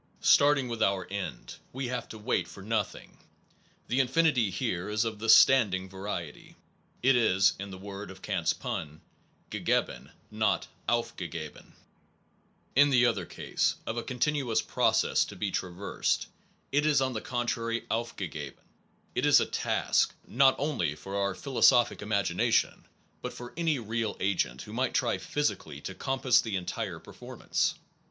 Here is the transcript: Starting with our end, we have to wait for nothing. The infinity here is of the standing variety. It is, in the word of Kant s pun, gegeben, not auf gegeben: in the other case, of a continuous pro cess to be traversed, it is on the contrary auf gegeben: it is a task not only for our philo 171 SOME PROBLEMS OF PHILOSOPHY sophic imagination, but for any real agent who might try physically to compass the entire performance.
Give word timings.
Starting 0.23 0.67
with 0.67 0.81
our 0.81 1.05
end, 1.11 1.53
we 1.73 1.85
have 1.85 2.09
to 2.09 2.17
wait 2.17 2.47
for 2.47 2.63
nothing. 2.63 3.19
The 3.87 3.99
infinity 3.99 4.49
here 4.49 4.89
is 4.89 5.05
of 5.05 5.19
the 5.19 5.29
standing 5.29 5.87
variety. 5.87 6.55
It 7.03 7.15
is, 7.15 7.53
in 7.59 7.69
the 7.69 7.77
word 7.77 8.09
of 8.09 8.23
Kant 8.23 8.45
s 8.47 8.53
pun, 8.53 9.01
gegeben, 9.51 10.09
not 10.31 10.65
auf 10.89 11.15
gegeben: 11.17 11.73
in 12.75 12.89
the 12.89 13.05
other 13.05 13.27
case, 13.27 13.75
of 13.85 13.95
a 13.97 14.01
continuous 14.01 14.59
pro 14.59 14.91
cess 14.91 15.23
to 15.25 15.35
be 15.35 15.51
traversed, 15.51 16.25
it 16.71 16.83
is 16.83 16.99
on 16.99 17.13
the 17.13 17.21
contrary 17.21 17.85
auf 17.91 18.15
gegeben: 18.17 18.57
it 19.13 19.23
is 19.27 19.39
a 19.39 19.45
task 19.45 20.15
not 20.25 20.55
only 20.57 20.95
for 20.95 21.15
our 21.15 21.35
philo 21.35 21.61
171 21.61 21.61
SOME 21.61 21.81
PROBLEMS 21.83 21.85
OF 21.85 21.85
PHILOSOPHY 21.85 21.85
sophic 21.85 22.01
imagination, 22.81 22.85
but 23.21 23.33
for 23.33 23.53
any 23.55 23.77
real 23.77 24.17
agent 24.19 24.63
who 24.63 24.73
might 24.73 24.95
try 24.95 25.19
physically 25.19 25.79
to 25.81 25.93
compass 25.93 26.41
the 26.41 26.55
entire 26.55 26.97
performance. 26.97 27.75